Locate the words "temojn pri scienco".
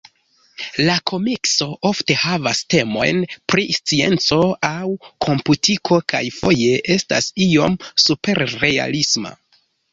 2.75-4.41